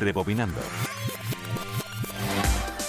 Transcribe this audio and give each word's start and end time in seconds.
Rebobinando. 0.00 0.60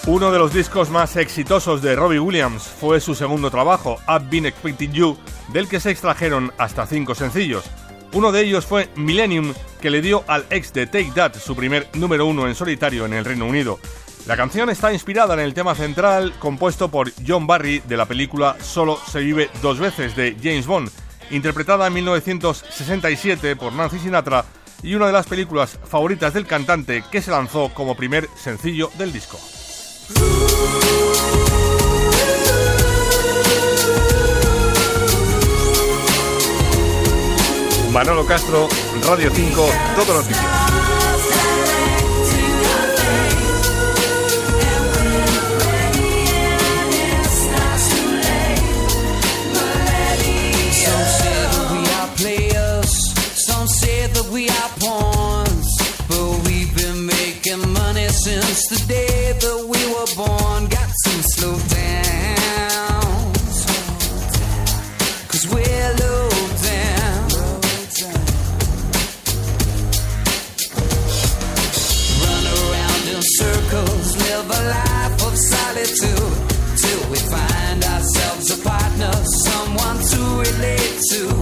Uno 0.06 0.32
de 0.32 0.38
los 0.40 0.52
discos 0.52 0.90
más 0.90 1.14
exitosos 1.14 1.80
de 1.80 1.94
Robbie 1.94 2.18
Williams 2.18 2.64
fue 2.64 3.00
su 3.00 3.14
segundo 3.14 3.52
trabajo, 3.52 4.00
I've 4.08 4.28
Been 4.28 4.46
Expecting 4.46 4.92
You, 4.92 5.16
del 5.52 5.68
que 5.68 5.78
se 5.78 5.92
extrajeron 5.92 6.52
hasta 6.58 6.86
cinco 6.86 7.14
sencillos. 7.14 7.64
Uno 8.12 8.32
de 8.32 8.40
ellos 8.40 8.66
fue 8.66 8.88
Millennium, 8.96 9.54
que 9.80 9.90
le 9.90 10.02
dio 10.02 10.24
al 10.26 10.44
ex 10.50 10.72
de 10.72 10.88
Take 10.88 11.12
That 11.14 11.34
su 11.36 11.54
primer 11.54 11.88
número 11.94 12.26
uno 12.26 12.48
en 12.48 12.56
solitario 12.56 13.06
en 13.06 13.12
el 13.12 13.24
Reino 13.24 13.46
Unido. 13.46 13.78
La 14.26 14.36
canción 14.36 14.70
está 14.70 14.92
inspirada 14.92 15.34
en 15.34 15.40
el 15.40 15.54
tema 15.54 15.74
central 15.74 16.32
compuesto 16.38 16.88
por 16.88 17.12
John 17.26 17.46
Barry 17.46 17.80
de 17.80 17.96
la 17.96 18.06
película 18.06 18.56
Solo 18.60 18.98
se 19.10 19.20
vive 19.20 19.50
dos 19.62 19.78
veces 19.78 20.14
de 20.16 20.36
James 20.42 20.66
Bond, 20.66 20.90
interpretada 21.30 21.86
en 21.86 21.94
1967 21.94 23.56
por 23.56 23.72
Nancy 23.72 23.98
Sinatra 24.00 24.44
y 24.82 24.94
una 24.94 25.06
de 25.06 25.12
las 25.12 25.26
películas 25.26 25.78
favoritas 25.84 26.34
del 26.34 26.46
cantante 26.46 27.04
que 27.10 27.22
se 27.22 27.30
lanzó 27.30 27.72
como 27.74 27.96
primer 27.96 28.28
sencillo 28.36 28.90
del 28.98 29.12
disco. 29.12 29.38
Manolo 37.92 38.24
Castro, 38.24 38.68
Radio 39.06 39.30
5, 39.32 39.68
Todo 39.96 40.14
Noticias. 40.14 40.61
Since 58.24 58.68
the 58.68 58.80
day 58.86 59.32
that 59.40 59.60
we 59.72 59.80
were 59.92 60.10
born. 60.14 60.60
Got 60.68 60.90
to 61.04 61.12
slow 61.34 61.56
down. 61.74 63.32
Cause 65.30 65.44
we're 65.52 65.90
low 66.02 66.28
down. 66.70 67.28
Run 72.22 72.44
around 72.58 73.02
in 73.12 73.20
circles, 73.38 74.08
live 74.24 74.48
a 74.58 74.62
life 74.76 75.18
of 75.26 75.34
solitude. 75.52 76.34
Till 76.82 77.02
we 77.10 77.18
find 77.34 77.82
ourselves 77.84 78.50
a 78.50 78.58
partner, 78.62 79.12
someone 79.46 79.98
to 80.12 80.20
relate 80.46 81.00
to. 81.10 81.41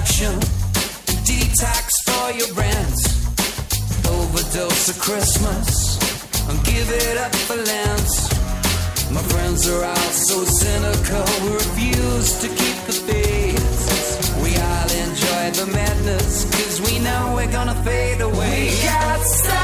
deduction, 0.00 0.40
detox 1.28 1.90
for 2.06 2.32
your 2.32 2.54
rent, 2.54 2.98
overdose 4.08 4.88
of 4.88 4.98
Christmas, 4.98 6.48
and 6.48 6.64
give 6.64 6.90
it 6.90 7.18
up 7.18 7.34
for 7.34 7.56
Lent. 7.56 8.10
My 9.12 9.22
friends 9.28 9.68
are 9.68 9.84
all 9.84 9.96
so 9.96 10.44
cynical, 10.44 11.24
we 11.44 11.52
refuse 11.52 12.40
to 12.40 12.48
keep 12.48 12.78
the 12.86 12.96
faith. 13.08 14.42
We 14.42 14.56
all 14.56 14.90
enjoy 15.04 15.64
the 15.64 15.70
madness, 15.72 16.44
cause 16.44 16.80
we 16.80 16.98
know 17.00 17.34
we're 17.36 17.52
gonna 17.52 17.74
fade 17.84 18.22
away. 18.22 18.70
We 18.70 18.82
got 18.82 19.20
some. 19.26 19.59